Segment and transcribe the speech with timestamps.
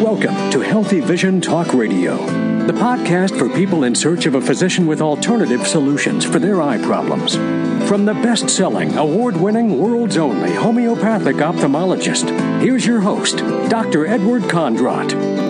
[0.00, 2.16] Welcome to Healthy Vision Talk Radio,
[2.66, 6.78] the podcast for people in search of a physician with alternative solutions for their eye
[6.78, 7.34] problems.
[7.86, 12.30] From the best selling, award winning, world's only homeopathic ophthalmologist,
[12.62, 14.06] here's your host, Dr.
[14.06, 15.49] Edward Kondrot.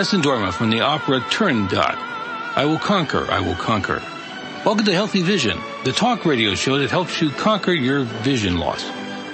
[0.00, 1.94] Nessun Dorma from the opera Turandot.
[2.56, 4.02] I will conquer, I will conquer.
[4.64, 8.82] Welcome to Healthy Vision, the talk radio show that helps you conquer your vision loss.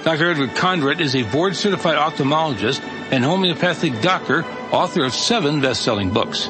[0.03, 0.29] Dr.
[0.29, 6.47] Edward Kondrot is a board certified ophthalmologist and homeopathic doctor, author of seven best-selling books.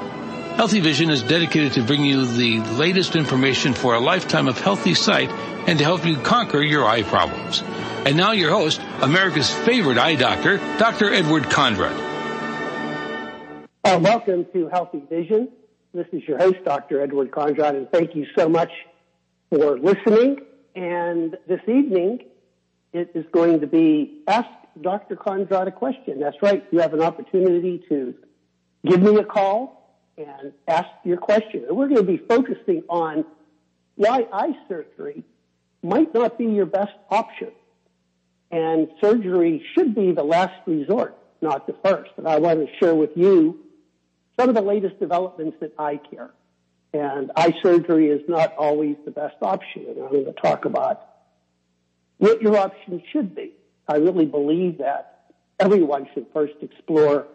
[0.55, 4.95] Healthy Vision is dedicated to bring you the latest information for a lifetime of healthy
[4.95, 5.29] sight
[5.67, 7.61] and to help you conquer your eye problems.
[8.07, 11.13] And now your host, America's favorite eye doctor, Dr.
[11.13, 12.06] Edward Kondrot.
[13.87, 15.47] Uh, welcome to Healthy Vision.
[15.93, 16.99] This is your host, Dr.
[16.99, 18.69] Edward Kondrot, and thank you so much
[19.49, 20.41] for listening.
[20.75, 22.25] And this evening,
[22.91, 24.49] it is going to be Ask
[24.81, 25.15] Dr.
[25.15, 26.19] Kondrot a Question.
[26.19, 26.65] That's right.
[26.69, 28.13] You have an opportunity to
[28.85, 31.63] give me a call and ask your question.
[31.69, 33.23] And we're going to be focusing on
[33.95, 35.23] why eye surgery
[35.81, 37.51] might not be your best option.
[38.51, 42.11] And surgery should be the last resort, not the first.
[42.17, 43.63] And I want to share with you
[44.39, 46.31] some of the latest developments in eye care.
[46.93, 49.85] And eye surgery is not always the best option.
[49.87, 51.01] And I'm going to talk about
[52.17, 53.53] what your option should be.
[53.87, 57.27] I really believe that everyone should first explore,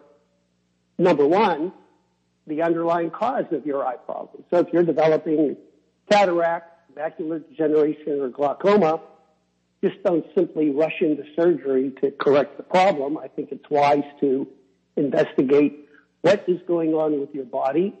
[0.97, 1.73] number one,
[2.47, 4.43] the underlying cause of your eye problem.
[4.49, 5.55] So if you're developing
[6.09, 9.01] cataract, macular degeneration, or glaucoma,
[9.83, 13.17] just don't simply rush into surgery to correct the problem.
[13.17, 14.47] I think it's wise to
[14.95, 15.82] investigate
[16.23, 17.93] what is going on with your body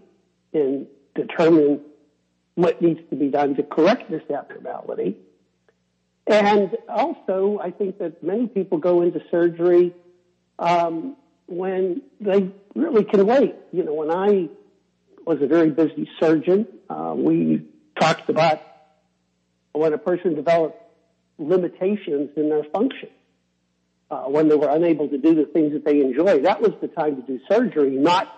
[0.53, 1.81] and determine
[2.55, 5.17] what needs to be done to correct this abnormality.
[6.25, 9.93] And also, I think that many people go into surgery
[10.57, 11.17] um,
[11.47, 13.55] when they really can wait.
[13.73, 14.47] You know, when I
[15.25, 17.65] was a very busy surgeon, uh, we
[17.99, 18.61] talked about
[19.73, 20.77] when a person develops
[21.37, 23.09] limitations in their function
[24.13, 26.41] uh, when they were unable to do the things that they enjoy.
[26.41, 28.31] That was the time to do surgery, not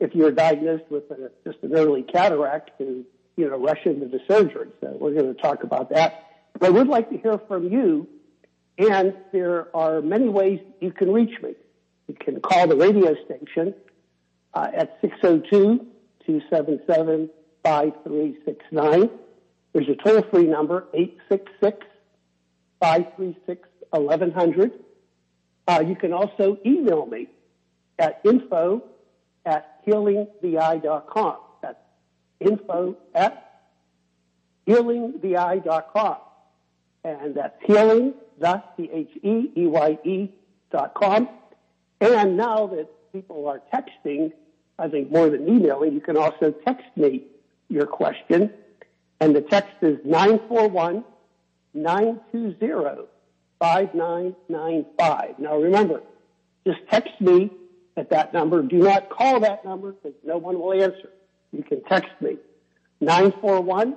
[0.00, 3.04] if you were diagnosed with a, just an early cataract to,
[3.36, 4.68] you know, rush into the surgery.
[4.80, 6.26] So we're going to talk about that.
[6.58, 8.08] But I would like to hear from you,
[8.76, 11.54] and there are many ways you can reach me.
[12.08, 13.74] You can call the radio station
[14.52, 15.86] uh, at 602
[16.26, 17.30] 277
[17.62, 19.10] 5369.
[19.72, 21.86] There's a toll free number, 866
[22.80, 24.83] 536 1100.
[25.66, 27.28] Uh, you can also email me
[27.98, 28.82] at info
[29.46, 31.36] at healingtheeye.com.
[31.62, 31.78] That's
[32.40, 33.62] info at
[34.66, 36.16] healingtheeye.com.
[37.04, 40.32] And that's healing, the T-H-E-E-Y-E
[40.70, 41.28] dot com.
[42.00, 44.32] And now that people are texting,
[44.78, 47.24] I think more than emailing, you can also text me
[47.68, 48.50] your question.
[49.20, 51.04] And the text is 941
[51.74, 53.08] 920
[53.60, 55.38] 5995.
[55.38, 56.02] Now remember,
[56.66, 57.50] just text me
[57.96, 58.62] at that number.
[58.62, 61.10] Do not call that number because no one will answer.
[61.52, 62.38] You can text me.
[63.00, 63.94] 941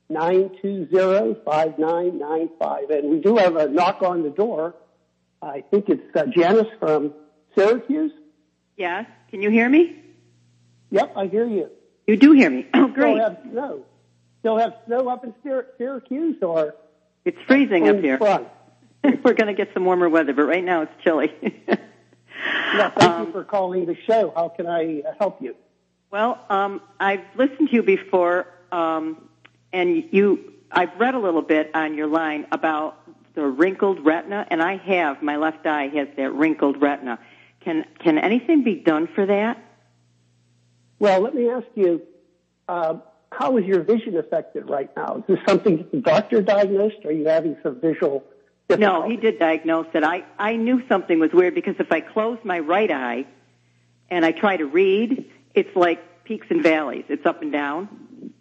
[0.08, 2.90] 920 5995.
[2.90, 4.74] And we do have a knock on the door.
[5.40, 7.14] I think it's uh, Janice from
[7.56, 8.12] Syracuse.
[8.76, 9.06] Yes.
[9.30, 9.98] Can you hear me?
[10.90, 11.70] Yep, I hear you.
[12.06, 12.66] You do hear me.
[12.74, 13.14] Oh, great.
[13.14, 13.84] Still have snow.
[14.40, 15.34] Still have snow up in
[15.78, 16.74] Syracuse or?
[17.24, 18.18] It's freezing up here.
[19.04, 21.32] We're going to get some warmer weather, but right now it's chilly.
[22.74, 24.32] Yeah, thank um, you for calling the show.
[24.34, 25.54] How can I help you?
[26.10, 29.28] Well, um, I've listened to you before, um,
[29.72, 30.52] and you.
[30.70, 32.98] I've read a little bit on your line about
[33.34, 37.18] the wrinkled retina, and I have my left eye has that wrinkled retina.
[37.60, 39.62] Can can anything be done for that?
[40.98, 42.02] Well, let me ask you.
[42.68, 42.98] Uh,
[43.32, 45.16] how is your vision affected right now?
[45.16, 46.96] Is this something the doctor diagnosed?
[47.04, 48.24] Or are you having some visual
[48.78, 50.02] no, he did diagnose it.
[50.04, 53.26] I, I knew something was weird because if I close my right eye
[54.10, 57.04] and I try to read, it's like peaks and valleys.
[57.08, 58.32] It's up and down.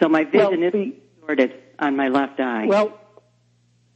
[0.00, 2.66] So my vision Well, is distorted on my left eye.
[2.66, 2.98] Well,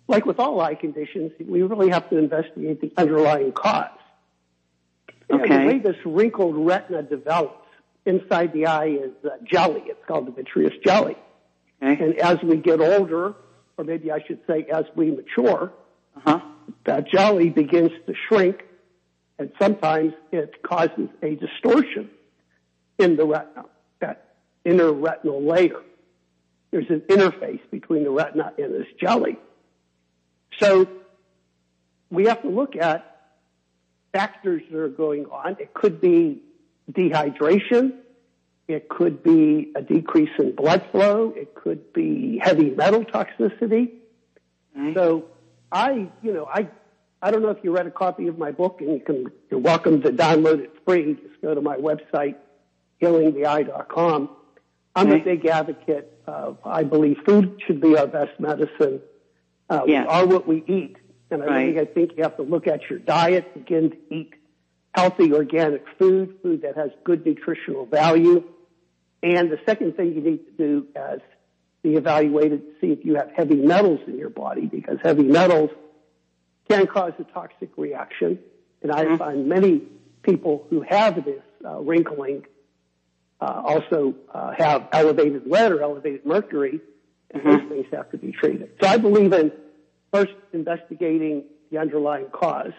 [0.08, 3.88] like with all eye conditions, we really have to investigate the underlying cause.
[5.28, 5.58] And Okay.
[5.58, 7.66] the way this wrinkled retina develops
[8.04, 9.82] inside the eye is uh, jelly.
[9.86, 11.16] It's called the vitreous jelly.
[11.82, 12.02] okay.
[12.04, 13.34] And as we get older,
[13.76, 15.72] or maybe I should say as we mature,
[16.16, 16.40] Uh-huh.
[16.84, 18.62] that jelly begins to shrink,
[19.38, 22.10] and sometimes it causes a distortion
[22.98, 23.64] in the retina,
[24.00, 24.34] that
[24.64, 25.80] inner retinal layer.
[26.70, 29.38] There's an interface between the retina and this jelly.
[30.58, 30.88] So
[32.10, 33.06] we have to look at
[34.12, 35.56] factors that are going on.
[35.58, 36.42] It could be
[36.92, 37.94] dehydration.
[38.70, 41.32] It could be a decrease in blood flow.
[41.36, 43.90] It could be heavy metal toxicity.
[44.76, 44.94] Okay.
[44.94, 45.24] So
[45.72, 46.68] I, you know, I,
[47.20, 49.60] I don't know if you read a copy of my book and you can, you're
[49.60, 51.14] welcome to download it free.
[51.14, 52.36] Just go to my website,
[53.02, 54.30] healingtheeye.com.
[54.94, 59.00] I'm a big advocate of, I believe food should be our best medicine.
[59.68, 60.02] Uh, Yeah.
[60.02, 60.96] We are what we eat.
[61.30, 61.64] And I Right.
[61.66, 64.34] really, I think you have to look at your diet, begin to eat
[64.94, 68.42] healthy organic food, food that has good nutritional value.
[69.22, 71.20] And the second thing you need to do is
[71.82, 75.70] be evaluated to see if you have heavy metals in your body because heavy metals
[76.68, 78.38] can cause a toxic reaction.
[78.82, 79.82] And I find many
[80.22, 82.46] people who have this uh, wrinkling
[83.40, 86.80] uh, also uh, have elevated lead or elevated mercury,
[87.30, 88.70] and those things have to be treated.
[88.82, 89.52] So I believe in
[90.12, 92.72] first investigating the underlying cause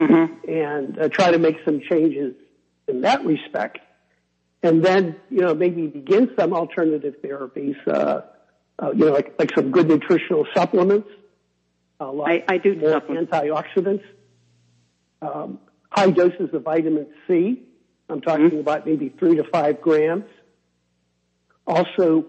[0.00, 0.50] Mm-hmm.
[0.50, 2.34] and uh, try to make some changes
[2.88, 3.78] in that respect.
[4.64, 8.22] And then, you know, maybe begin some alternative therapies, uh,
[8.82, 11.08] uh, you know, like, like some good nutritional supplements.
[12.00, 13.30] A lot I- I do more supplements.
[13.30, 14.02] antioxidants,
[15.20, 15.58] um,
[15.90, 17.62] high doses of vitamin C.
[18.08, 18.58] I'm talking Mm-hmm.
[18.60, 20.24] about maybe three to five grams.
[21.66, 22.24] Also,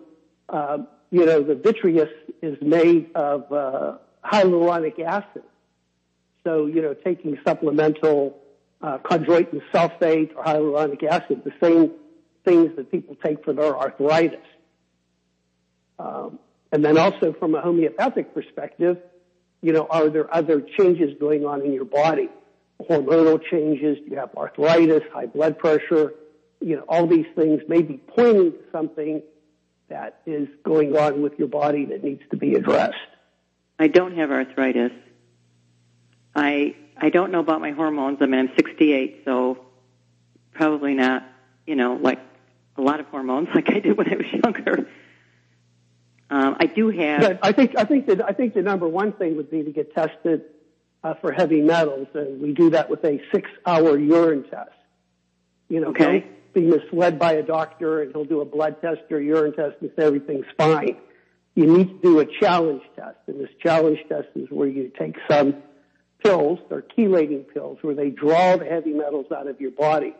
[0.49, 0.79] uh,
[1.11, 2.11] you know, the vitreous
[2.41, 5.43] is made of uh, hyaluronic acid.
[6.43, 8.37] So, you know, taking supplemental
[8.81, 11.91] uh, chondroitin sulfate or hyaluronic acid, the same
[12.45, 14.45] things that people take for their arthritis.
[15.99, 16.39] Um,
[16.71, 18.97] and then also from a homeopathic perspective,
[19.61, 22.29] you know, are there other changes going on in your body?
[22.81, 26.13] Hormonal changes, do you have arthritis, high blood pressure?
[26.59, 29.21] You know, all these things may be pointing to something
[29.87, 32.95] that is going on with your body that needs to be addressed.
[33.79, 34.91] I don't have arthritis.
[36.35, 38.17] I I don't know about my hormones.
[38.21, 39.65] I mean, I'm 68, so
[40.53, 41.23] probably not,
[41.67, 42.19] you know, like
[42.77, 44.87] a lot of hormones like I did when I was younger.
[46.29, 47.21] Um, I do have.
[47.21, 49.71] But I think I think that I think the number one thing would be to
[49.71, 50.41] get tested
[51.03, 54.71] uh, for heavy metals, and we do that with a six-hour urine test.
[55.69, 56.21] You know, Okay.
[56.21, 59.75] don't be misled by a doctor, and he'll do a blood test or urine test
[59.81, 60.97] and say everything's fine.
[61.53, 65.15] You need to do a challenge test, and this challenge test is where you take
[65.29, 65.55] some
[66.23, 70.15] pills, they're chelating pills, where they draw the heavy metals out of your body,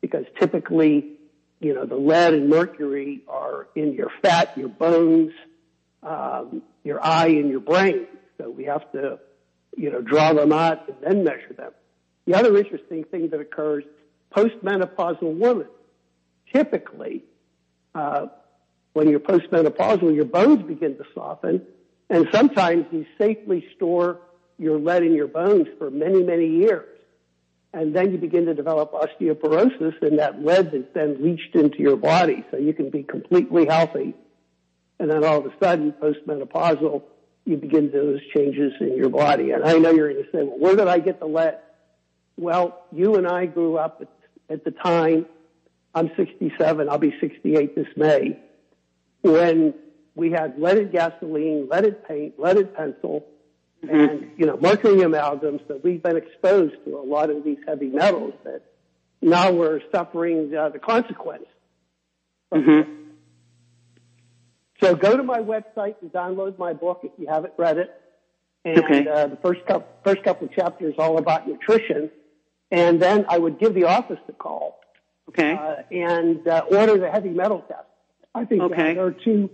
[0.00, 1.12] because typically
[1.64, 5.32] you know, the lead and mercury are in your fat, your bones,
[6.02, 8.06] um, your eye, and your brain.
[8.36, 9.18] So we have to,
[9.74, 11.72] you know, draw them out and then measure them.
[12.26, 13.82] The other interesting thing that occurs
[14.36, 15.68] postmenopausal women,
[16.52, 17.24] typically,
[17.94, 18.26] uh,
[18.92, 21.62] when you're postmenopausal, your bones begin to soften,
[22.10, 24.20] and sometimes you safely store
[24.58, 26.93] your lead in your bones for many, many years
[27.74, 31.96] and then you begin to develop osteoporosis, and that lead is then leached into your
[31.96, 34.14] body, so you can be completely healthy.
[35.00, 37.02] And then all of a sudden, postmenopausal,
[37.44, 39.50] you begin those changes in your body.
[39.50, 41.58] And I know you're going to say, well, where did I get the lead?
[42.36, 44.08] Well, you and I grew up at,
[44.48, 45.26] at the time,
[45.96, 48.38] I'm 67, I'll be 68 this May,
[49.22, 49.74] when
[50.14, 53.26] we had leaded gasoline, leaded paint, leaded pencil,
[53.90, 57.88] and you know mercury amalgams that we've been exposed to a lot of these heavy
[57.88, 58.62] metals that
[59.22, 61.46] now we're suffering uh, the consequence.
[62.52, 62.86] Mhm.
[64.80, 67.90] So go to my website and download my book if you haven't read it.
[68.64, 69.06] And Okay.
[69.06, 72.10] uh, the first couple, first couple of chapters all about nutrition,
[72.70, 74.80] and then I would give the office a call
[75.28, 75.52] Okay.
[75.52, 77.84] uh, and uh, order the heavy metal test.
[78.34, 78.94] I think Okay.
[78.94, 79.50] there are two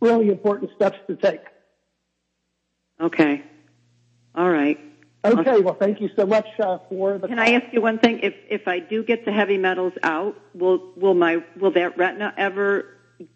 [0.00, 1.40] really important steps to take.
[3.00, 3.42] okay.
[4.34, 4.78] All right.
[5.22, 7.28] Okay, well, thank you so much uh, for the.
[7.28, 8.20] Can I ask you one thing?
[8.22, 12.32] If if I do get the heavy metals out, will will my will that retina
[12.38, 12.86] ever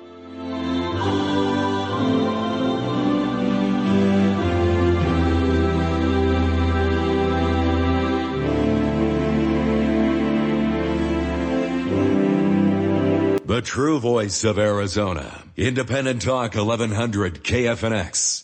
[13.57, 15.41] The true voice of Arizona.
[15.55, 18.43] Independent Talk 1100 KFNX.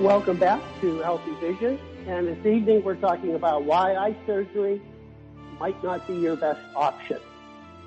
[0.00, 1.78] Welcome back to Healthy Vision.
[2.08, 4.82] And this evening we're talking about why eye surgery
[5.60, 7.20] might not be your best option.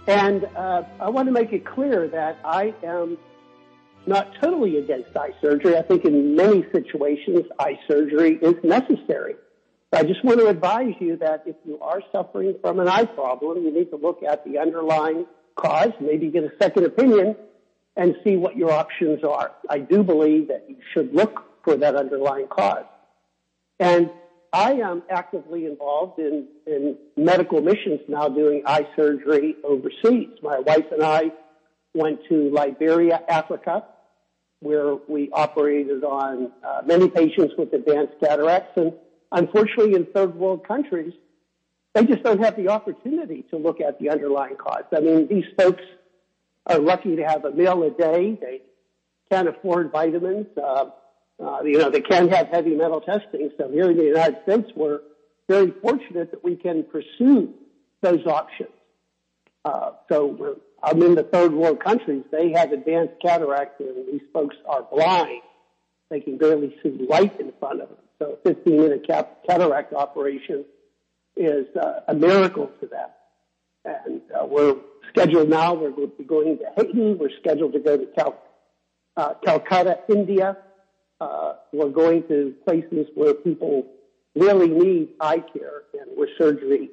[0.07, 3.17] And uh, I want to make it clear that I am
[4.05, 5.75] not totally against eye surgery.
[5.75, 9.35] I think in many situations eye surgery is necessary.
[9.93, 13.63] I just want to advise you that if you are suffering from an eye problem,
[13.63, 15.25] you need to look at the underlying
[15.55, 17.35] cause, maybe get a second opinion,
[17.95, 19.51] and see what your options are.
[19.69, 22.85] I do believe that you should look for that underlying cause.
[23.79, 24.11] And
[24.53, 30.29] I am actively involved in, in medical missions now doing eye surgery overseas.
[30.41, 31.31] My wife and I
[31.93, 33.85] went to Liberia, Africa,
[34.59, 38.71] where we operated on uh, many patients with advanced cataracts.
[38.75, 38.93] And
[39.31, 41.13] unfortunately, in third world countries,
[41.93, 44.83] they just don't have the opportunity to look at the underlying cause.
[44.95, 45.83] I mean, these folks
[46.67, 48.37] are lucky to have a meal a day.
[48.39, 48.61] They
[49.31, 50.47] can't afford vitamins.
[50.57, 50.89] Uh,
[51.43, 53.51] uh, you know, they can't have heavy metal testing.
[53.57, 55.01] So here in the United States, we're
[55.47, 57.53] very fortunate that we can pursue
[58.01, 58.69] those options.
[59.63, 62.23] Uh, so I'm in the third world countries.
[62.31, 65.41] They have advanced cataracts, and these folks are blind.
[66.09, 67.97] They can barely see light in front of them.
[68.19, 70.65] So a 15 minute cap- cataract operation
[71.35, 73.09] is uh, a miracle to them.
[73.85, 74.75] And uh, we're
[75.09, 75.73] scheduled now.
[75.73, 77.13] We're going to be going to Haiti.
[77.13, 78.41] We're scheduled to go to Cal-
[79.15, 80.57] uh, Calcutta, India.
[81.21, 83.87] Uh, we're going to places where people
[84.35, 86.89] really need eye care and where surgery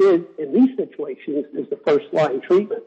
[0.00, 2.82] is, in these situations, is the first line treatment.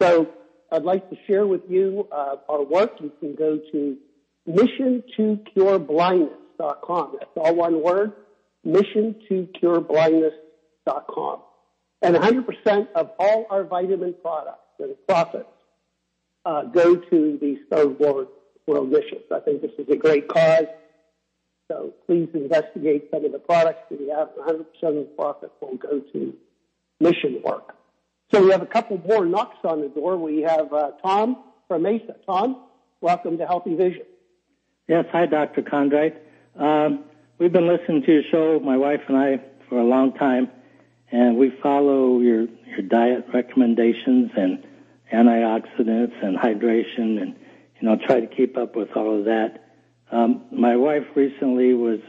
[0.00, 0.28] So
[0.70, 3.00] I'd like to share with you uh, our work.
[3.00, 3.96] You can go to
[6.58, 7.16] mission2cureblindness.com.
[7.18, 8.12] That's all one word,
[8.66, 11.40] mission2cureblindness.com.
[12.00, 15.48] And 100% of all our vitamin products and profits
[16.44, 18.28] uh, go to these third world,
[18.66, 19.22] world missions.
[19.34, 20.66] I think this is a great cause.
[21.66, 24.28] So please investigate some of the products that we have.
[24.38, 26.34] 100% of the profit will go to
[27.00, 27.74] mission work.
[28.32, 30.16] So we have a couple more knocks on the door.
[30.16, 32.14] We have uh, Tom from Mesa.
[32.26, 32.62] Tom,
[33.00, 34.04] welcome to Healthy Vision.
[34.86, 35.62] Yes, hi, Dr.
[35.62, 36.14] Kondrot.
[36.58, 37.04] Um,
[37.38, 40.50] we've been listening to your show, my wife and I, for a long time,
[41.12, 44.66] and we follow your, your diet recommendations and
[45.12, 47.36] antioxidants and hydration and,
[47.80, 49.68] you know, try to keep up with all of that.
[50.10, 52.00] Um, my wife recently was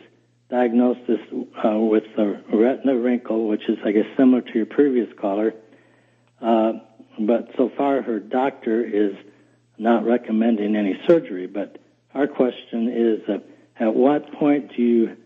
[0.50, 1.20] diagnosed this,
[1.64, 5.54] uh, with a retina wrinkle, which is, I guess, similar to your previous caller.
[6.42, 6.72] Uh,
[7.20, 9.14] but so far, her doctor is
[9.78, 11.46] not recommending any surgery.
[11.46, 11.78] But
[12.16, 13.38] our question is, uh,
[13.80, 15.18] at what point do you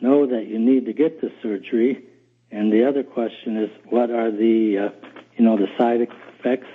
[0.00, 2.04] know that you need to get the surgery?
[2.50, 6.68] And the other question is, what are the, uh, you know, the side effects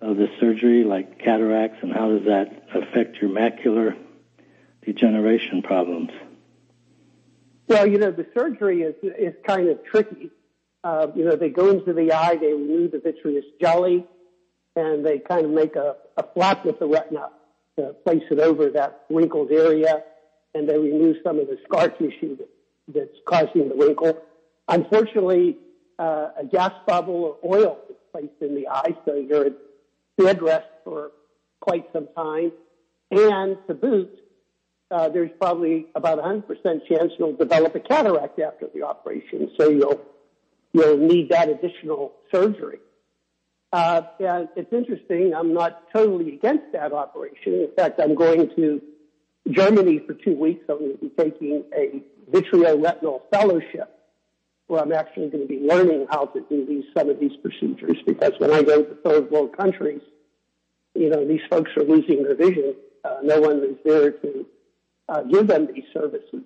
[0.00, 3.96] of the surgery, like cataracts, and how does that affect your macular
[4.84, 6.10] degeneration problems?
[7.68, 10.30] Well, you know, the surgery is, is kind of tricky.
[10.84, 14.04] Uh, you know, they go into the eye, they remove the vitreous jelly,
[14.74, 17.30] and they kind of make a, a flap with the retina
[17.78, 20.02] to place it over that wrinkled area,
[20.54, 22.36] and they remove some of the scar tissue
[22.88, 24.18] that's causing the wrinkle.
[24.68, 25.56] Unfortunately,
[25.98, 29.52] uh, a gas bubble or oil is placed in the eye, so you're at
[30.16, 31.12] bed rest for
[31.60, 32.52] quite some time.
[33.10, 34.10] And to boot,
[34.90, 39.50] uh, there's probably about a 100% chance you'll develop a cataract after the operation.
[39.58, 40.00] So you'll
[40.72, 42.78] you'll need that additional surgery.
[43.72, 45.32] Uh, and it's interesting.
[45.34, 47.54] I'm not totally against that operation.
[47.54, 48.82] In fact, I'm going to
[49.50, 50.64] Germany for two weeks.
[50.68, 53.98] I'm going to be taking a vitreoretinal fellowship
[54.68, 57.98] where I'm actually going to be learning how to do these some of these procedures
[58.06, 60.00] because when I go to third world countries,
[60.94, 62.74] you know, these folks are losing their vision.
[63.04, 64.46] Uh, no one is there to
[65.08, 66.42] uh, give them these services.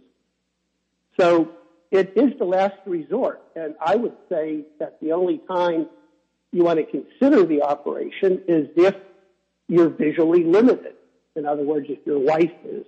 [1.21, 1.51] So
[1.91, 3.43] it is the last resort.
[3.55, 5.87] And I would say that the only time
[6.53, 8.95] you want to consider the operation is if
[9.69, 10.96] you're visually limited.
[11.37, 12.87] In other words, if your wife is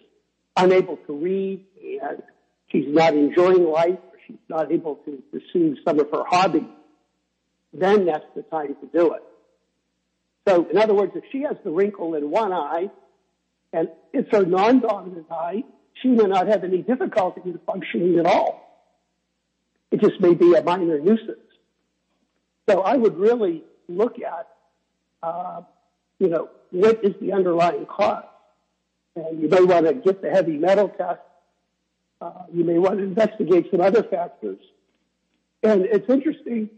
[0.57, 1.65] unable to read
[2.03, 2.23] and
[2.69, 6.63] she's not enjoying life or she's not able to pursue some of her hobbies,
[7.73, 9.23] then that's the time to do it.
[10.49, 12.91] So, in other words, if she has the wrinkle in one eye
[13.73, 15.65] and it's her non-dominant eye,
[16.03, 18.65] she may not have any difficulty in functioning at all.
[19.91, 21.39] It just may be a minor nuisance.
[22.69, 24.49] So I would really look at,
[25.23, 25.63] uh,
[26.19, 28.25] you know, what is the underlying cause?
[29.19, 31.21] And you may want to get the heavy metal test.
[32.21, 34.59] Uh, you may want to investigate some other factors.
[35.63, 36.71] And it's interesting.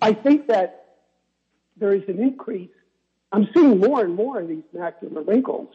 [0.00, 0.96] I think that
[1.76, 2.70] there is an increase.
[3.30, 5.68] I'm seeing more and more of these macular wrinkles.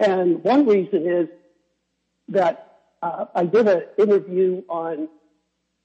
[0.00, 1.28] And one reason is
[2.28, 5.08] that uh, I did an interview on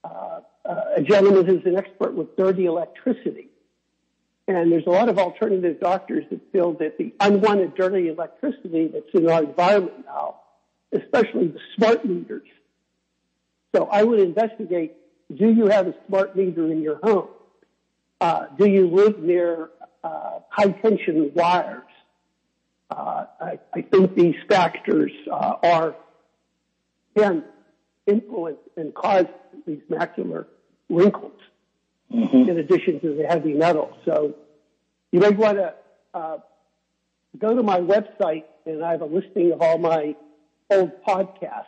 [0.04, 3.51] uh, uh, a gentleman who's an expert with dirty electricity.
[4.48, 9.06] And there's a lot of alternative doctors that feel that the unwanted dirty electricity that's
[9.14, 10.40] in our environment now,
[10.92, 12.48] especially the smart meters.
[13.74, 14.94] So I would investigate,
[15.34, 17.28] do you have a smart meter in your home?
[18.20, 19.70] Uh, do you live near
[20.02, 21.82] uh, high tension wires?
[22.90, 25.96] Uh, I, I, think these factors uh, are
[27.16, 27.42] can
[28.06, 29.24] influence and cause
[29.66, 30.44] these macular
[30.90, 31.40] wrinkles
[32.12, 32.50] mm-hmm.
[32.50, 33.96] in addition to the heavy metal.
[34.04, 34.34] So
[35.10, 35.74] you may want to
[36.14, 36.38] uh,
[37.38, 40.14] go to my website and I have a listing of all my
[40.70, 41.66] old podcasts.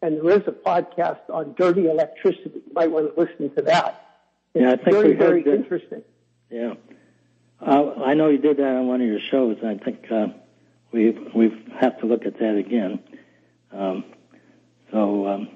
[0.00, 2.62] And there is a podcast on dirty electricity.
[2.66, 4.20] You might want to listen to that.
[4.54, 6.02] It's yeah, I think very, very interesting.
[6.50, 6.74] Yeah.
[7.60, 9.58] Uh, I know you did that on one of your shows.
[9.64, 10.28] I think uh,
[10.90, 12.98] we we have to look at that again.
[13.70, 14.04] Um,
[14.90, 15.48] so um,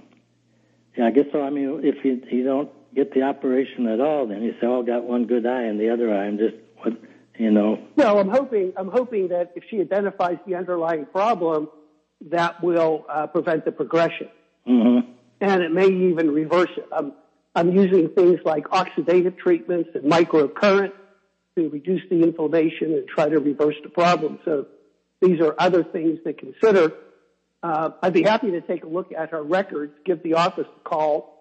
[0.96, 1.42] yeah, I guess so.
[1.42, 4.82] I mean, if you you don't get the operation at all, then you say, "Oh,
[4.82, 6.94] I got one good eye and the other eye." I'm just what
[7.38, 7.78] you know.
[7.96, 11.68] No, I'm hoping I'm hoping that if she identifies the underlying problem,
[12.30, 14.28] that will uh, prevent the progression,
[14.66, 15.11] mm-hmm.
[15.40, 16.88] and it may even reverse it.
[16.90, 17.12] I'm
[17.54, 20.92] I'm using things like oxidative treatments and microcurrent
[21.56, 24.38] to reduce the inflammation and try to reverse the problem.
[24.44, 24.66] So
[25.20, 26.92] these are other things to consider.
[27.62, 30.88] Uh, I'd be happy to take a look at her records, give the office a
[30.88, 31.36] call,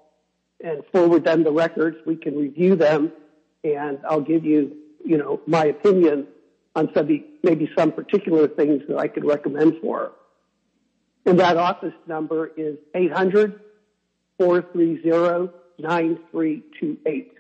[0.65, 1.97] and forward them the records.
[2.05, 3.11] We can review them,
[3.63, 4.75] and I'll give you,
[5.05, 6.27] you know, my opinion
[6.75, 7.07] on some,
[7.43, 10.11] maybe some particular things that I could recommend for her.
[11.27, 13.61] And that office number is 800
[14.39, 17.31] 430 9328.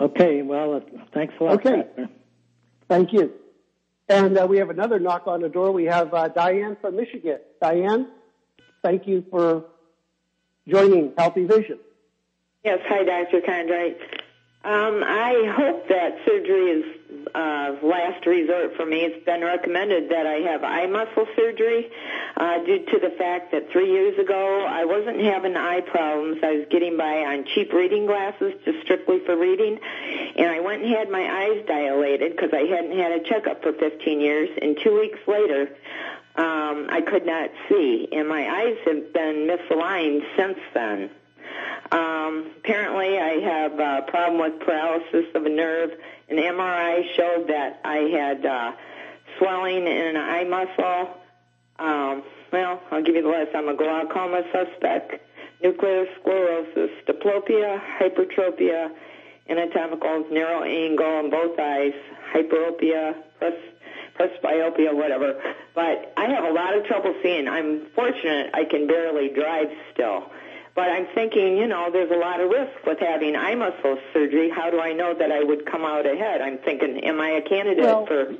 [0.00, 1.54] Okay, well, thanks a lot.
[1.54, 1.84] Okay.
[2.88, 3.32] Thank you.
[4.08, 5.72] And uh, we have another knock on the door.
[5.72, 7.38] We have uh, Diane from Michigan.
[7.62, 8.08] Diane,
[8.82, 9.64] thank you for
[10.68, 11.78] joining Healthy Vision.
[12.64, 13.40] Yes, hi, Dr.
[13.40, 13.96] Kondrot.
[14.64, 16.84] Um, I hope that surgery is
[17.34, 19.00] uh, last resort for me.
[19.00, 21.90] It's been recommended that I have eye muscle surgery
[22.34, 26.38] uh, due to the fact that three years ago I wasn't having eye problems.
[26.42, 29.78] I was getting by on cheap reading glasses, just strictly for reading,
[30.36, 33.74] and I went and had my eyes dilated because I hadn't had a checkup for
[33.74, 34.48] 15 years.
[34.62, 35.68] And two weeks later,
[36.36, 41.10] um, I could not see, and my eyes have been misaligned since then.
[41.92, 45.90] Um, apparently, I have a problem with paralysis of a nerve.
[46.28, 48.72] An MRI showed that I had uh,
[49.38, 51.14] swelling in an eye muscle.
[51.78, 53.54] Um, well, I'll give you the list.
[53.54, 55.20] I'm a glaucoma suspect,
[55.62, 58.90] nuclear sclerosis, diplopia, hypertropia,
[59.48, 61.94] anatomical narrow angle in both eyes,
[62.32, 63.73] hyperopia, pres-
[64.18, 65.40] presbyopia, whatever.
[65.74, 67.48] But I have a lot of trouble seeing.
[67.48, 70.24] I'm fortunate I can barely drive still.
[70.74, 74.50] But I'm thinking, you know, there's a lot of risk with having eye muscle surgery.
[74.50, 76.40] How do I know that I would come out ahead?
[76.40, 78.34] I'm thinking, am I a candidate well, for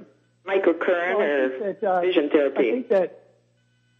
[0.44, 2.68] microcurrent well, or that, uh, vision therapy?
[2.68, 3.20] I think that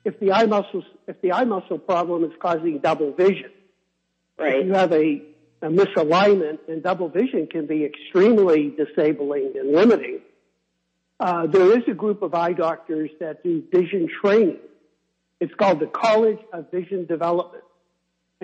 [0.05, 3.51] if the eye muscle if the eye muscle problem is causing double vision,
[4.39, 4.57] right?
[4.57, 5.23] If you have a,
[5.63, 10.21] a misalignment, and double vision can be extremely disabling and limiting.
[11.20, 14.59] Uh, there is a group of eye doctors that do vision training.
[15.40, 17.64] It's called the College of Vision Development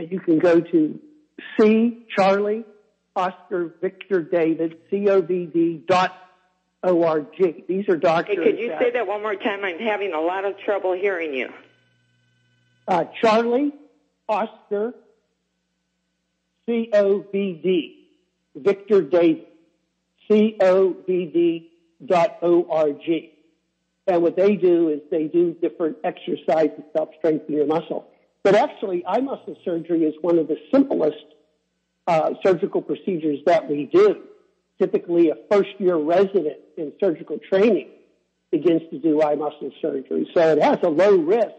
[0.00, 0.98] and you can go to
[1.58, 2.64] C Charlie
[3.14, 6.16] Oscar Victor David COVD dot
[6.82, 7.26] org.
[7.68, 8.36] These are doctors.
[8.38, 9.64] Hey, could you say that one more time?
[9.64, 11.50] I'm having a lot of trouble hearing you.
[12.86, 13.72] Uh, Charlie
[14.28, 14.94] Oscar
[16.68, 17.96] COVD
[18.54, 19.46] Victor David
[20.30, 21.66] COVD
[22.08, 23.30] org.
[24.06, 28.06] And what they do is they do different exercises to help strengthen your muscle.
[28.42, 31.16] But actually, eye muscle surgery is one of the simplest
[32.06, 34.22] uh, surgical procedures that we do.
[34.78, 37.88] Typically, a first year resident in surgical training
[38.50, 40.28] begins to do eye muscle surgery.
[40.34, 41.54] So it has a low risk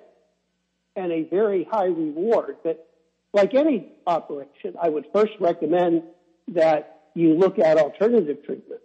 [0.95, 2.57] and a very high reward.
[2.63, 2.87] But
[3.33, 6.03] like any operation, I would first recommend
[6.49, 8.83] that you look at alternative treatments.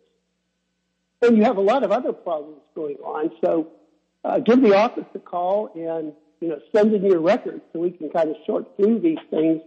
[1.23, 3.31] And you have a lot of other problems going on.
[3.43, 3.69] So
[4.25, 7.91] uh, give the office a call and you know send in your records so we
[7.91, 9.63] can kind of sort through these things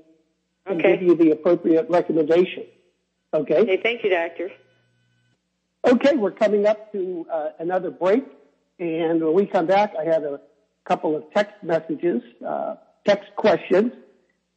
[0.66, 0.98] and Okay.
[0.98, 2.66] give you the appropriate recommendation.
[3.34, 3.58] Okay.
[3.58, 4.52] Okay, thank you, doctor.
[5.86, 8.26] Okay, we're coming up to uh, another break,
[8.80, 10.42] and when we come back, I have a
[10.84, 13.94] couple of text messages, uh, text questions,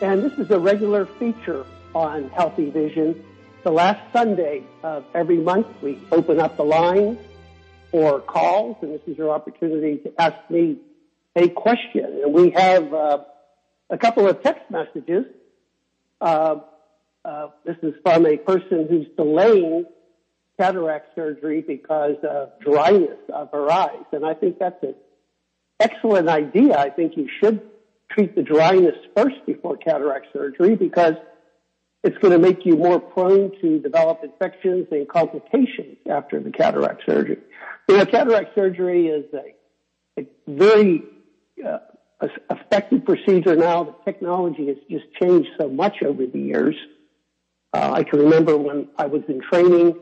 [0.00, 3.22] And this is a regular feature on Healthy Vision.
[3.62, 7.18] The last Sunday of every month, we open up the line
[7.90, 10.78] for calls, and this is your opportunity to ask me
[11.36, 12.22] a question.
[12.24, 13.18] And we have uh,
[13.90, 15.26] a couple of text messages.
[16.22, 16.60] Uh,
[17.24, 19.84] uh, this is from a person who's delaying
[20.58, 24.04] cataract surgery because of dryness of her eyes.
[24.12, 24.94] And I think that's an
[25.80, 26.78] excellent idea.
[26.78, 27.60] I think you should
[28.08, 31.14] treat the dryness first before cataract surgery because
[32.04, 37.02] it's going to make you more prone to develop infections and complications after the cataract
[37.04, 37.38] surgery.
[37.88, 41.02] You know, cataract surgery is a, very
[41.66, 41.78] uh,
[42.50, 43.84] effective procedure now.
[43.84, 46.76] The technology has just changed so much over the years.
[47.72, 49.98] Uh, I can remember when I was in training,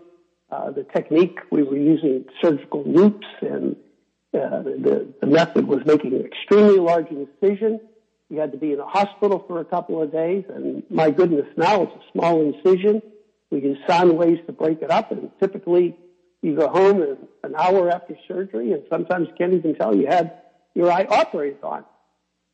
[0.51, 3.77] uh, the technique we were using surgical loupes, and
[4.35, 7.81] uh, the, the method was making an extremely large incision.
[8.29, 11.47] You had to be in a hospital for a couple of days, and my goodness,
[11.57, 13.03] now it's a small incision.
[13.51, 15.97] We use sound waves to break it up, and typically
[16.43, 17.03] you go home
[17.45, 20.33] an hour after surgery, and sometimes can't even tell you had
[20.75, 21.85] your eye operated on.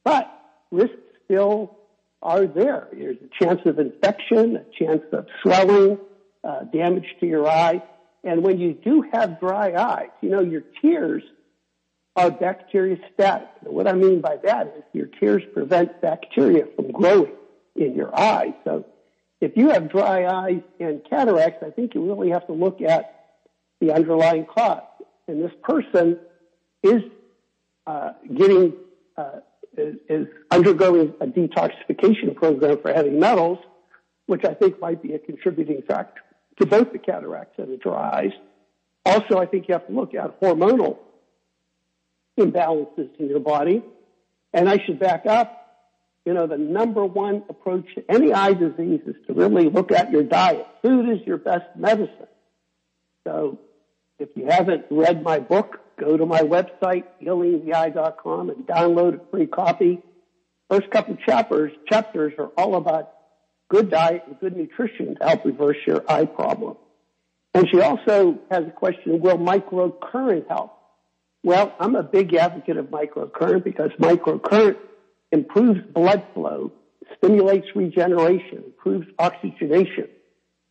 [0.07, 0.33] But
[0.71, 1.77] risks still
[2.23, 2.87] are there.
[2.92, 5.99] There's a chance of infection, a chance of swelling,
[6.45, 7.83] uh, damage to your eye.
[8.23, 11.25] And when you do have dry eyes, you know, your tears
[12.14, 13.49] are bacteriostatic.
[13.64, 17.33] And what I mean by that is your tears prevent bacteria from growing
[17.75, 18.55] in your eye.
[18.62, 18.87] So
[19.40, 23.25] if you have dry eyes and cataracts, I think you really have to look at
[23.81, 24.83] the underlying cause.
[25.27, 26.21] And this person
[26.85, 27.03] is
[27.88, 28.75] uh, getting
[29.16, 29.40] uh,
[29.79, 33.59] is, undergoing a detoxification program for heavy metals,
[34.27, 36.23] which I think might be a contributing factor
[36.59, 38.33] to both the cataracts and the dry eyes.
[39.05, 40.99] Also, I think you have to look at hormonal
[42.39, 43.83] imbalances in your body.
[44.53, 45.62] And I should back up.
[46.25, 50.11] You know, the number one approach to any eye disease is to really look at
[50.11, 50.67] your diet.
[50.83, 52.27] Food is your best medicine.
[53.25, 53.61] So
[54.19, 59.47] if you haven't read my book, go to my website, healingtheeye.com, and download a free
[59.47, 60.03] copy.
[60.71, 63.13] First couple chapters, chapters are all about
[63.69, 66.77] good diet and good nutrition to help reverse your eye problem.
[67.55, 70.77] And she also has a question, will microcurrent help?
[71.43, 74.77] Well, I'm a big advocate of microcurrent because microcurrent
[75.33, 76.73] improves blood flow,
[77.17, 80.09] stimulates regeneration, improves oxygenation.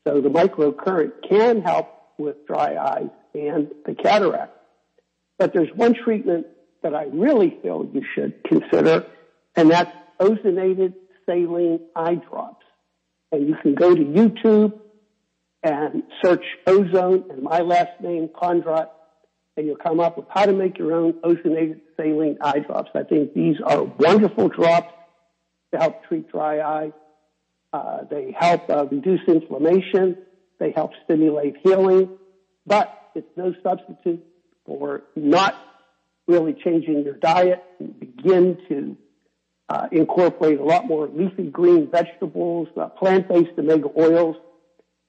[0.05, 4.54] So the microcurrent can help with dry eyes and the cataract.
[5.37, 6.47] But there's one treatment
[6.81, 9.05] that I really feel you should consider,
[9.55, 10.93] and that's ozonated
[11.25, 12.65] saline eye drops.
[13.31, 14.79] And you can go to YouTube
[15.63, 18.89] and search ozone and my last name, Kondrot,
[19.57, 22.91] and you'll come up with how to make your own ozonated saline eye drops.
[22.93, 24.93] I think these are wonderful drops
[25.73, 26.93] to help treat dry eye.
[27.73, 30.17] Uh, they help uh, reduce inflammation.
[30.59, 32.17] They help stimulate healing,
[32.65, 34.23] but it's no substitute
[34.65, 35.55] for not
[36.27, 37.63] really changing your diet
[37.99, 38.97] begin to
[39.69, 44.35] uh, incorporate a lot more leafy green vegetables, uh, plant-based omega oils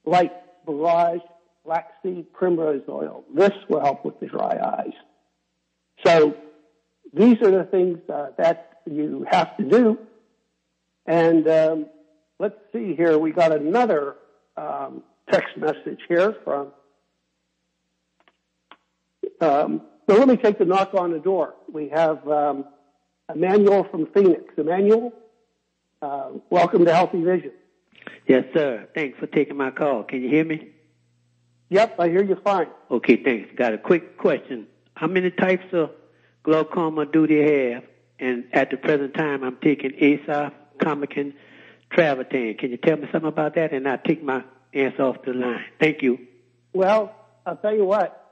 [0.05, 0.31] like
[0.65, 1.21] borage,
[1.63, 3.23] flaxseed, primrose oil.
[3.33, 4.93] This will help with the dry eyes.
[6.05, 6.35] So
[7.13, 9.99] these are the things uh, that you have to do.
[11.05, 11.85] And um,
[12.39, 13.17] let's see here.
[13.17, 14.15] We got another
[14.55, 16.71] um, text message here from.
[19.41, 21.55] Um, so let me take the knock on the door.
[21.71, 22.65] We have um,
[23.33, 24.53] Emmanuel from Phoenix.
[24.57, 25.13] Emmanuel,
[26.01, 27.51] uh, welcome to Healthy Vision.
[28.25, 28.87] Yes, sir.
[28.95, 30.03] Thanks for taking my call.
[30.03, 30.69] Can you hear me?
[31.69, 32.67] Yep, I hear you fine.
[32.89, 33.49] Okay, thanks.
[33.55, 34.67] Got a quick question.
[34.95, 35.91] How many types of
[36.43, 37.83] glaucoma do they have?
[38.19, 41.33] And at the present time, I'm taking Asaf, Combigan,
[41.91, 42.57] Travatan.
[42.57, 43.73] Can you tell me something about that?
[43.73, 45.65] And I'll take my answer off the line.
[45.79, 46.17] Thank you.
[46.73, 47.13] Well,
[47.45, 48.26] I'll tell you what.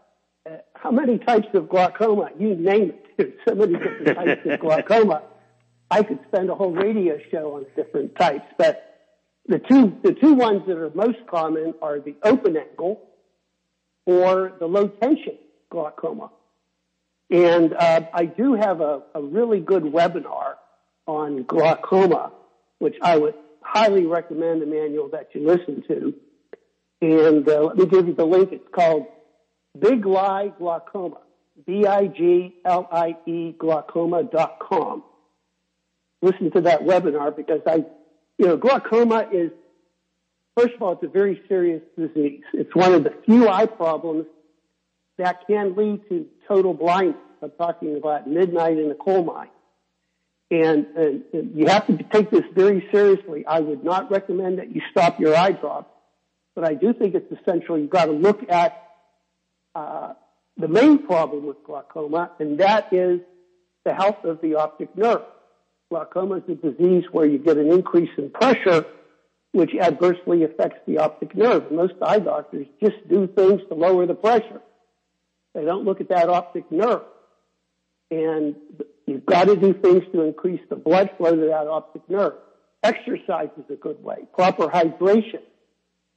[0.74, 2.30] How many types of glaucoma?
[2.38, 3.06] You name it.
[3.18, 5.24] There's so many different types of glaucoma.
[5.90, 8.82] I could spend a whole radio show on different types, but
[9.48, 13.02] the two the two ones that are most common are the open angle
[14.06, 15.38] or the low tension
[15.70, 16.32] glaucoma.
[17.30, 20.56] And uh, I do have a, a really good webinar
[21.08, 22.32] on glaucoma,
[22.80, 26.14] which I would highly recommend, Emmanuel, that you listen to.
[27.02, 28.52] And uh, let me give you the link.
[28.52, 29.08] It's called
[29.78, 31.18] Big Lie Glaucoma,
[31.66, 35.04] B-I-G-L-I-E glaucoma.com.
[36.22, 37.86] Listen to that webinar because I,
[38.38, 39.52] you know, glaucoma is,
[40.58, 42.44] first of all, it's a very serious disease.
[42.54, 44.26] It's one of the few eye problems
[45.18, 47.18] that can lead to total blindness.
[47.42, 49.50] I'm talking about midnight in a coal mine.
[50.52, 53.46] And, and, and, you have to take this very seriously.
[53.48, 55.90] I would not recommend that you stop your eye drops,
[56.54, 57.78] but I do think it's essential.
[57.78, 58.85] You've got to look at
[59.76, 60.14] uh,
[60.58, 63.20] the main problem with glaucoma, and that is
[63.84, 65.22] the health of the optic nerve.
[65.90, 68.86] Glaucoma is a disease where you get an increase in pressure,
[69.52, 71.72] which adversely affects the optic nerve.
[71.72, 74.62] Most eye doctors just do things to lower the pressure.
[75.54, 77.04] They don't look at that optic nerve.
[78.12, 78.56] And
[79.06, 82.34] you've got to do things to increase the blood flow to that optic nerve.
[82.84, 84.28] Exercise is a good way.
[84.34, 85.42] Proper hydration,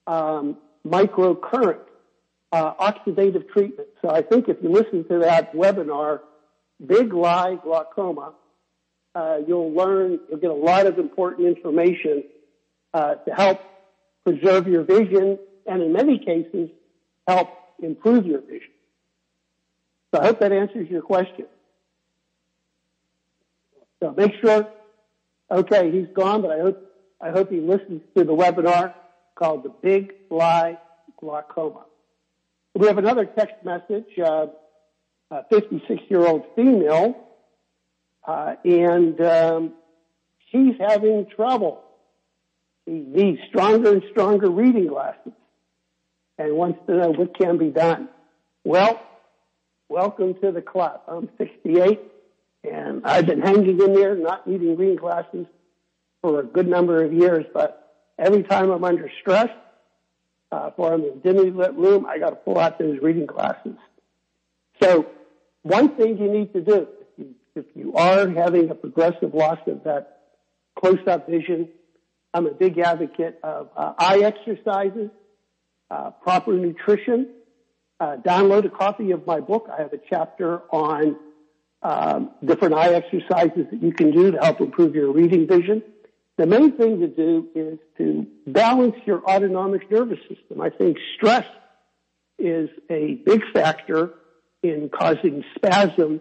[0.07, 1.81] um, microcurrent,
[2.53, 3.89] uh, oxidative treatment.
[4.03, 6.21] So I think if you listen to that webinar,
[6.85, 8.35] Big Lie Glaucoma,
[9.15, 12.25] uh, you'll learn, you'll get a lot of important information
[12.95, 13.61] uh, to help
[14.25, 16.71] preserve your vision and in many cases
[17.27, 17.51] help
[17.83, 18.71] improve your vision.
[20.15, 21.47] So I hope that answers your question.
[24.01, 24.69] So make sure,
[25.51, 28.95] okay, he's gone, but I hope, I hope he listens to the webinar
[29.35, 30.79] called The Big Lie
[31.19, 31.85] Glaucoma.
[32.75, 34.47] We have another text message, uh,
[35.31, 37.17] a 56 year old female,
[38.27, 39.73] uh, and um,
[40.51, 41.83] she's having trouble.
[42.87, 45.33] She needs stronger and stronger reading glasses
[46.39, 48.09] and wants to know what can be done.
[48.65, 49.01] Well,
[49.89, 51.01] welcome to the club.
[51.09, 52.01] I'm 68
[52.65, 55.47] and I've been hanging in there, not needing reading glasses
[56.23, 59.51] for a good number of years, but every time I'm under stress,
[60.51, 63.77] uh, for in a dimly lit room, I got to pull out those reading glasses.
[64.83, 65.07] So
[65.63, 66.89] one thing you need to do,
[67.55, 70.21] if you, are having a progressive loss of that
[70.79, 71.69] close-up vision,
[72.33, 75.11] I'm a big advocate of uh, eye exercises,
[75.91, 77.29] uh, proper nutrition.
[78.01, 79.69] Uh, download a copy of my book.
[79.77, 81.17] I have a chapter on
[81.83, 85.83] um, different eye exercises that you can do to help improve your reading vision.
[86.38, 90.61] The main thing to do is to balance your autonomic nervous system.
[90.61, 91.44] I think stress
[92.38, 94.14] is a big factor
[94.62, 96.20] in causing spasm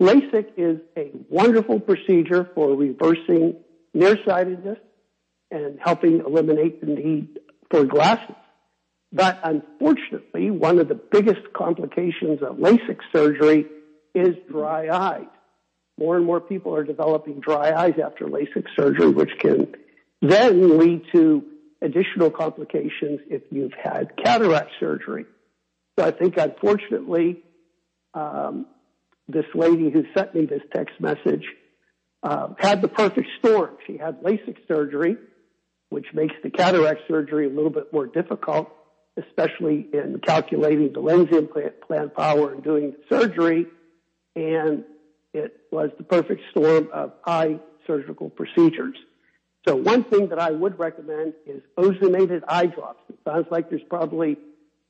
[0.00, 3.56] LASIK is a wonderful procedure for reversing
[3.94, 4.78] nearsightedness
[5.50, 7.40] and helping eliminate the need
[7.70, 8.36] for glasses.
[9.10, 13.66] But unfortunately, one of the biggest complications of LASIK surgery
[14.14, 15.26] is dry eyes.
[15.98, 19.74] More and more people are developing dry eyes after LASIK surgery, which can
[20.20, 21.44] then lead to
[21.80, 25.26] additional complications if you've had cataract surgery.
[25.98, 27.42] So I think unfortunately,
[28.14, 28.66] um,
[29.28, 31.44] this lady who sent me this text message
[32.22, 33.76] uh, had the perfect storm.
[33.86, 35.16] She had LASIK surgery,
[35.90, 38.70] which makes the cataract surgery a little bit more difficult,
[39.16, 43.66] especially in calculating the lens implant power and doing the surgery.
[44.34, 44.84] And
[45.32, 48.96] it was the perfect storm of eye surgical procedures.
[49.68, 53.02] So one thing that I would recommend is ozonated eye drops.
[53.10, 54.38] It sounds like there's probably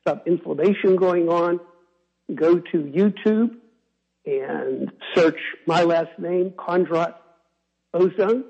[0.06, 1.58] some inflammation going on.
[2.32, 3.56] Go to YouTube
[4.24, 7.14] and search my last name, Kondrot
[7.92, 8.44] Ozone,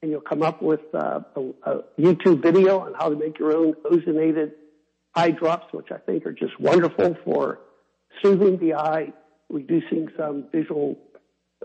[0.00, 3.54] and you'll come up with uh, a, a, YouTube video on how to make your
[3.54, 4.52] own ozonated
[5.14, 7.58] eye drops, which I think are just wonderful for
[8.22, 9.12] soothing the eye,
[9.50, 10.96] reducing some visual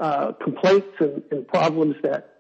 [0.02, 2.33] uh, complaints and, and, problems that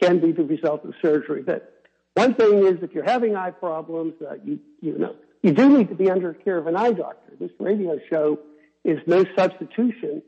[0.00, 1.42] can be the result of surgery.
[1.42, 1.84] But
[2.14, 5.88] one thing is, if you're having eye problems, uh, you you know you do need
[5.88, 7.32] to be under care of an eye doctor.
[7.38, 8.38] This radio show
[8.84, 10.22] is no substitution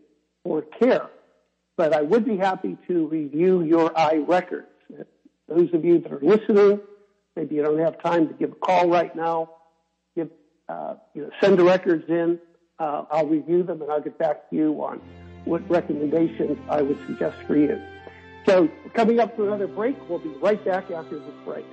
[0.44, 1.08] for care.
[1.76, 4.66] But I would be happy to review your eye records.
[5.48, 6.80] Those of you that are listening,
[7.36, 9.50] maybe you don't have time to give a call right now.
[10.14, 10.30] Give,
[10.68, 12.38] uh, you know, send the records in.
[12.78, 15.00] Uh, I'll review them and I'll get back to you on
[15.44, 17.80] what recommendations I would suggest for you.
[18.46, 21.64] So coming up to another break, we'll be right back after this break.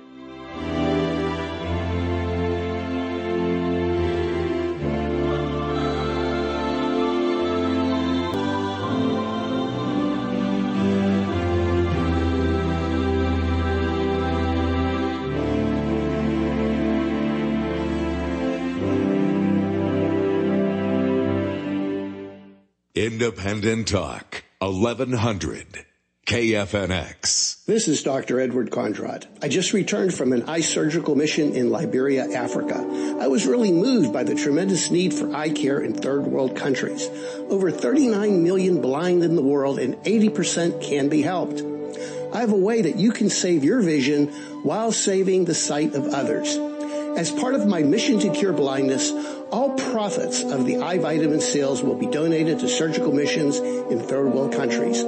[22.94, 25.89] Independent Talk, 1100.
[26.30, 27.64] KFNX.
[27.64, 28.38] This is Dr.
[28.38, 29.26] Edward Kondrot.
[29.42, 32.76] I just returned from an eye surgical mission in Liberia, Africa.
[33.20, 37.08] I was really moved by the tremendous need for eye care in third world countries.
[37.48, 41.62] Over 39 million blind in the world and 80% can be helped.
[42.32, 44.28] I have a way that you can save your vision
[44.62, 46.54] while saving the sight of others.
[47.18, 49.10] As part of my mission to cure blindness,
[49.50, 54.32] all profits of the eye vitamin sales will be donated to surgical missions in third
[54.32, 55.04] world countries.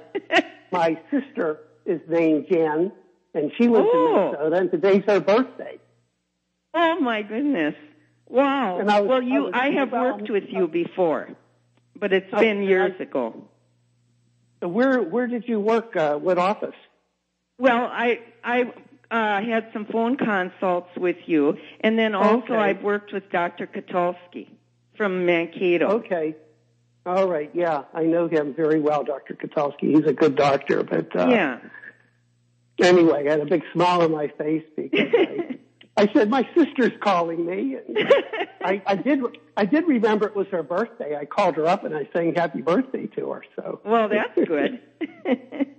[0.71, 2.91] my sister is named Jan,
[3.33, 4.07] and she lives Oh.
[4.07, 5.77] in Minnesota, and today's her birthday.
[6.73, 7.75] Oh my goodness!
[8.27, 8.79] Wow.
[8.79, 11.29] I was- well, I you, was I, have about- worked with you before,
[11.95, 13.47] but it's Oh, been years I- ago.
[14.61, 15.95] Where where did you work?
[15.95, 16.73] Uh, what office?
[17.59, 18.71] Well, I I
[19.09, 22.55] uh, had some phone consults with you, and then also Okay.
[22.55, 23.65] I've worked with Dr.
[23.67, 24.47] Katulski
[24.95, 25.87] from Mankato.
[25.99, 26.35] Okay.
[27.05, 27.49] All right.
[27.53, 29.33] Yeah, I know him very well, Dr.
[29.33, 29.95] Katulski.
[29.95, 30.83] He's a good doctor.
[30.83, 31.59] But uh, Yeah.
[32.81, 35.57] anyway, I had a big smile on my face because I,
[36.03, 37.75] I said my sister's calling me.
[37.77, 37.97] And
[38.61, 39.21] I, I did.
[39.55, 41.15] I did remember it was her birthday.
[41.15, 43.43] I called her up and I sang happy birthday to her.
[43.55, 43.79] So.
[43.83, 44.79] Well, that's good.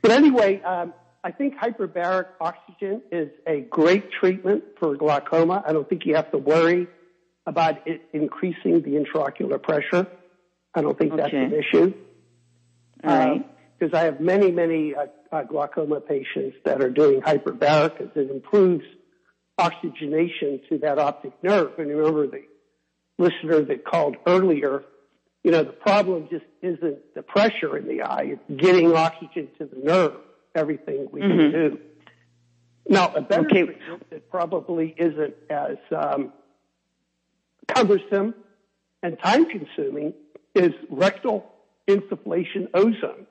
[0.00, 0.94] But anyway, um,
[1.24, 5.62] I think hyperbaric oxygen is a great treatment for glaucoma.
[5.66, 6.86] I don't think you have to worry
[7.46, 10.06] about it increasing the intraocular pressure.
[10.74, 11.94] I don't think that's an issue.
[13.02, 13.46] All right.
[13.78, 18.30] Because I have many, many uh, uh, glaucoma patients that are doing hyperbaric because it
[18.30, 18.84] improves
[19.56, 21.72] oxygenation to that optic nerve.
[21.78, 22.42] And remember the
[23.18, 24.84] listener that called earlier,
[25.42, 29.66] you know, the problem just isn't the pressure in the eye, it's getting oxygen to
[29.66, 30.16] the nerve,
[30.62, 31.28] everything we Mhm.
[31.28, 31.78] can do.
[32.90, 33.62] Now, a better Okay.
[34.10, 36.32] that probably isn't as um,
[37.68, 38.34] cumbersome
[39.02, 40.14] and time consuming
[40.54, 41.50] is rectal
[41.86, 43.26] insufflation ozone.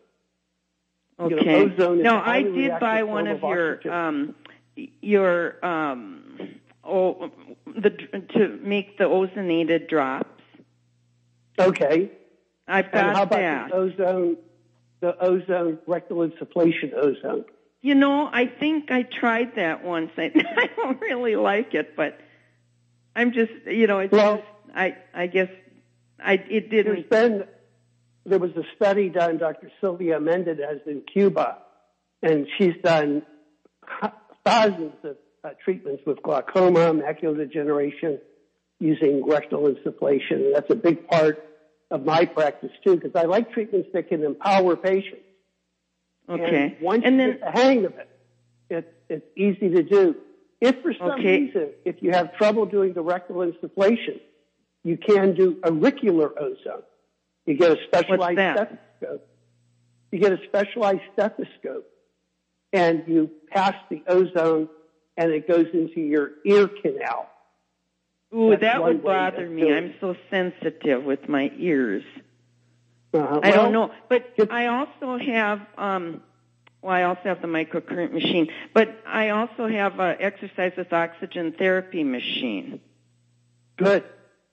[1.20, 1.56] You know, Okay.
[1.66, 4.36] ozone no, I did buy one of your um
[5.02, 7.32] your um oh
[7.66, 7.90] the
[8.36, 10.30] to make the ozonated drops.
[11.60, 12.12] Okay.
[12.68, 13.74] I've And got how about that.
[13.74, 14.38] ozone,
[15.00, 17.46] the ozone rectal insufflation ozone?
[17.82, 20.12] You know, I think I tried that once.
[20.18, 22.20] I, I don't really like it, but
[23.16, 25.50] I'm just, you know, it's Well- just, I, I guess,
[26.20, 27.10] I it didn't.
[27.10, 27.46] been,
[28.26, 29.72] there was a study done, Dr.
[29.80, 31.60] Sylvia Mendez in Cuba,
[32.22, 33.22] and she's done
[34.46, 38.20] thousands of uh, treatments with glaucoma, macular degeneration,
[38.80, 40.54] using rectal insufflation.
[40.54, 41.44] That's a big part
[41.92, 45.22] of my practice too, because I like treatments that can empower patients.
[46.30, 46.64] Okay.
[46.64, 48.10] And once And you then- get the hang of it,
[48.70, 50.16] it, it's easy to do.
[50.60, 51.42] If for some Okay.
[51.42, 54.20] reason, if you have trouble doing the rectal insufflation,
[54.84, 56.84] you can do auricular ozone.
[57.46, 59.28] You get a specialized stethoscope.
[60.12, 61.90] You get a specialized stethoscope,
[62.74, 64.68] and you pass the ozone,
[65.16, 67.30] and it goes into your ear canal.
[68.34, 69.74] Ooh, That's that would bother me.
[69.74, 72.04] I'm so sensitive with my ears.
[73.14, 73.40] Uh-huh.
[73.42, 75.62] I don't know, but I also have.
[75.78, 76.22] um
[76.82, 81.54] well, I also have the microcurrent machine, but I also have a exercise with oxygen
[81.58, 82.80] therapy machine.
[83.78, 84.04] Good,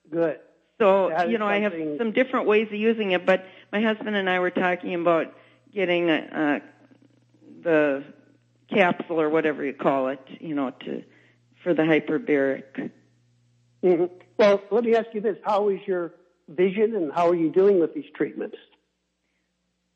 [0.09, 0.39] good.
[0.79, 4.15] So, That you know, I have some different ways of using it, but my husband
[4.15, 5.33] and I were talking about
[5.73, 6.59] getting a, uh,
[7.61, 8.03] the
[8.69, 11.03] capsule or whatever you call it, you know, to
[11.63, 12.91] for the hyperbaric.
[13.85, 14.09] Mhm.
[14.37, 16.11] Well, let me ask you this: How is your
[16.49, 18.57] vision, and how are you doing with these treatments?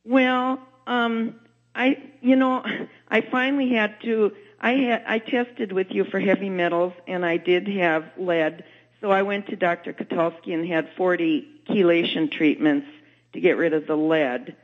[0.05, 1.39] Well, um,
[1.73, 2.63] I, you know,
[3.09, 4.31] I finally had to.
[4.61, 8.63] I had I tested with you for heavy metals, and I did have lead.
[9.01, 9.93] So I went to Dr.
[9.93, 12.87] Katulski and had 40 chelation treatments
[13.33, 14.55] to get rid of the lead,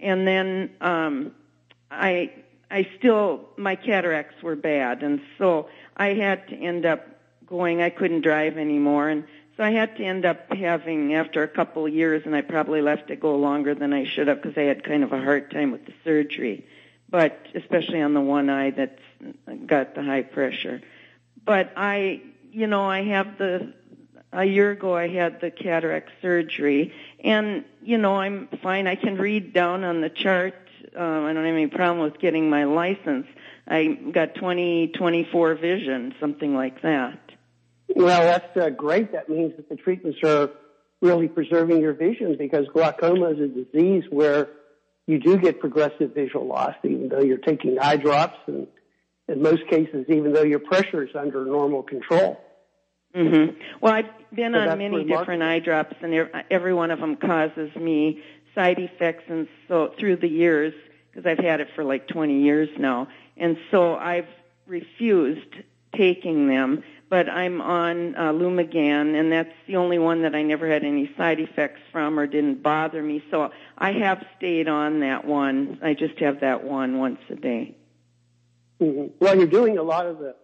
[0.00, 1.32] and then um,
[1.90, 2.32] I
[2.70, 7.06] I still my cataracts were bad, and so I had to end up
[7.52, 7.82] going.
[7.82, 9.24] I couldn't drive anymore, and
[9.56, 12.80] so I had to end up having after a couple of years, and I probably
[12.80, 15.50] left it go longer than I should have because I had kind of a hard
[15.50, 16.66] time with the surgery,
[17.10, 19.02] but especially on the one eye that's
[19.66, 20.80] got the high pressure.
[21.44, 23.74] But I, you know, I have the
[24.32, 28.86] a year ago I had the cataract surgery, and you know I'm fine.
[28.86, 30.54] I can read down on the chart.
[30.96, 33.26] Um, I don't have any problem with getting my license.
[33.68, 37.18] I got 20, 24 vision, something like that.
[37.96, 39.12] Well, that's uh, great.
[39.12, 40.50] That means that the treatments are
[41.00, 44.48] really preserving your vision because glaucoma is a disease where
[45.06, 48.68] you do get progressive visual loss, even though you're taking eye drops, and
[49.28, 52.40] in most cases, even though your pressure is under normal control.
[53.14, 53.46] hmm
[53.80, 55.18] Well, I've been So on many remarkable.
[55.18, 58.20] different eye drops, and every one of them causes me
[58.54, 60.72] side effects, and so through the years,
[61.10, 64.28] because I've had it for like 20 years now, and so I've
[64.66, 65.56] refused
[65.94, 66.82] taking them.
[67.12, 71.10] But I'm on uh, Lumigan, and that's the only one that I never had any
[71.18, 73.22] side effects from or didn't bother me.
[73.30, 75.78] So I have stayed on that one.
[75.82, 77.76] I just have that one once a day.
[78.80, 79.08] Mm-hmm.
[79.20, 80.34] Well, you're doing a lot of the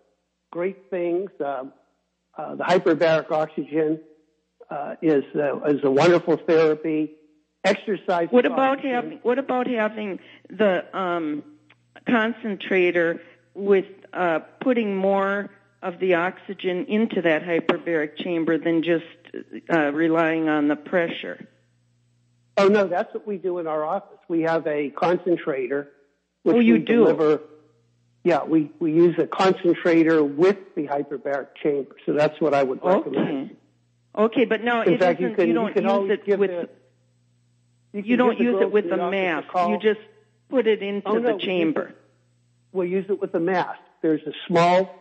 [0.50, 1.30] great things.
[1.42, 1.72] Um,
[2.36, 4.00] uh, the hyperbaric oxygen
[4.68, 7.12] uh, is uh, is a wonderful therapy.
[7.64, 8.28] Exercise.
[8.28, 10.18] What about having What about having
[10.50, 11.44] the um,
[12.06, 13.22] concentrator
[13.54, 15.48] with uh, putting more
[15.82, 19.04] of the oxygen into that hyperbaric chamber than just
[19.72, 21.46] uh, relying on the pressure?
[22.56, 24.18] Oh no, that's what we do in our office.
[24.28, 25.88] We have a concentrator.
[26.42, 27.04] Which oh, you we do.
[27.04, 27.40] Deliver,
[28.24, 31.94] yeah, we, we use a concentrator with the hyperbaric chamber.
[32.06, 33.50] So that's what I would recommend.
[33.50, 33.54] Okay.
[34.16, 35.30] Okay, but no, In it fact, isn't.
[35.30, 36.50] you, can, don't you use it with.
[36.50, 36.68] the,
[37.92, 39.46] you, you don't use it with the mask.
[39.54, 40.00] You just
[40.48, 41.88] put it into Oh, no, the we use chamber.
[41.88, 41.94] it-
[42.72, 43.78] We'll use it with a mask.
[44.02, 44.94] There's a small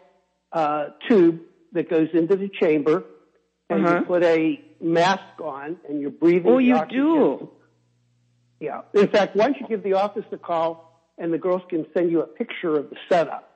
[0.52, 1.41] uh, tube
[1.74, 3.04] that goes into the chamber,
[3.70, 4.00] and Uh-huh.
[4.00, 6.52] you put a mask on, and you're breathing.
[6.52, 7.04] Oh, you oxygen.
[7.04, 7.50] do.
[8.60, 8.82] Yeah.
[8.93, 12.12] In fact, why don't you give the office a call, and the girls can send
[12.12, 13.50] you a picture of the setup,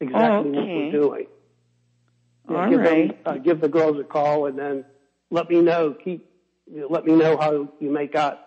[0.00, 0.76] exactly what Okay.
[0.76, 1.26] we're doing.
[2.48, 3.08] Yeah, All give right.
[3.24, 4.84] Them, uh, give the girls a call, and then
[5.30, 5.92] let me know.
[6.04, 6.28] Keep
[6.68, 8.38] you know, let me know how you make out.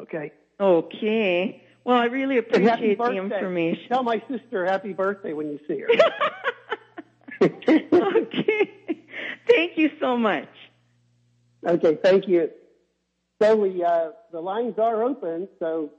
[0.00, 0.32] Okay.
[0.60, 1.62] Okay.
[1.84, 3.84] Well, I really appreciate the information.
[3.88, 5.88] Tell my sister happy birthday when you see her.
[7.44, 8.70] okay.
[9.46, 10.48] Thank you so much.
[11.66, 12.50] Okay, thank you.
[13.42, 15.90] So we, uh, the lines are open, so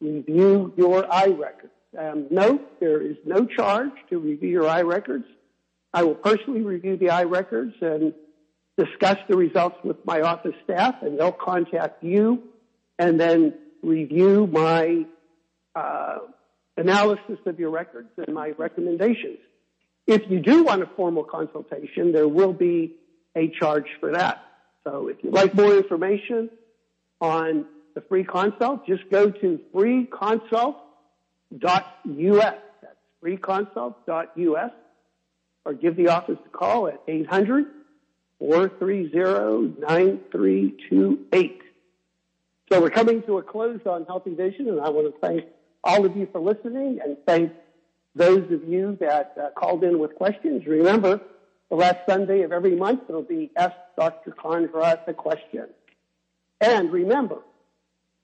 [0.00, 1.72] review your eye records?
[1.98, 5.24] Um, no, there is no charge to review your eye records.
[5.92, 8.14] I will personally review the eye records and
[8.78, 12.44] discuss the results with my office staff, and they'll contact you
[13.00, 15.06] and then review my
[15.74, 16.18] uh,
[16.76, 19.38] analysis of your records and my recommendations.
[20.06, 22.96] If you do want a formal consultation, there will be
[23.36, 24.44] a charge for that.
[24.84, 26.50] So if you'd like more information
[27.20, 30.74] on the free consult, just go to freeconsult.us.
[31.52, 34.72] That's freeconsult.us
[35.64, 37.66] or give the office a call at 800
[38.38, 41.62] 430 9328.
[42.72, 45.44] So we're coming to a close on Healthy Vision, and I want to thank
[45.82, 47.52] all of you for listening and thank
[48.14, 50.64] those of you that uh, called in with questions.
[50.66, 51.20] Remember,
[51.68, 54.30] the last Sunday of every month, it'll be Ask Dr.
[54.30, 55.66] Kondrot the Question.
[56.60, 57.38] And remember,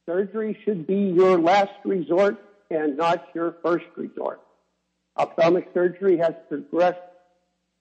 [0.08, 2.36] surgery should be your last resort
[2.70, 4.40] and not your first resort.
[5.16, 7.00] Ophthalmic surgery has progressed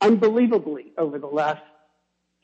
[0.02, 1.62] unbelievably over the last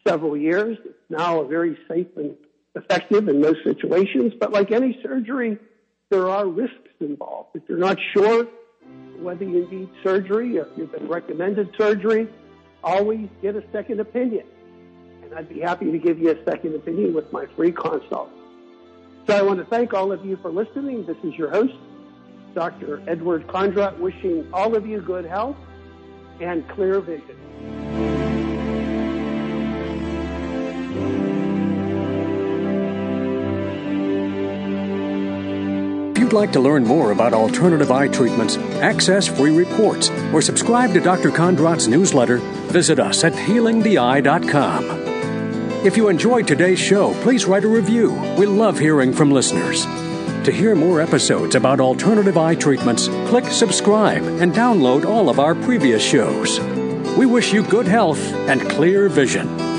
[0.07, 0.77] several years.
[0.85, 2.35] It's now a very safe and
[2.75, 5.57] effective in most situations, but like any surgery,
[6.09, 7.49] there are risks involved.
[7.55, 8.47] If you're not sure
[9.19, 12.27] whether you need surgery or if you've been recommended surgery,
[12.83, 14.45] always get a second opinion.
[15.23, 18.29] And I'd be happy to give you a second opinion with my free consult.
[19.27, 21.05] So I want to thank all of you for listening.
[21.05, 21.75] This is your host,
[22.55, 23.01] Dr.
[23.07, 25.57] Edward Kondrot, wishing all of you good health
[26.41, 27.40] and clear vision.
[36.31, 41.01] You'd like to learn more about alternative eye treatments, access free reports, or subscribe to
[41.01, 41.29] Dr.
[41.29, 42.37] Kondrot's newsletter,
[42.71, 44.85] visit us at healingtheeye.com.
[45.85, 48.13] If you enjoyed today's show, please write a review.
[48.37, 49.83] We love hearing from listeners.
[50.45, 55.53] To hear more episodes about alternative eye treatments, click subscribe and download all of our
[55.53, 56.61] previous shows.
[57.17, 59.70] We wish you good health and clear vision.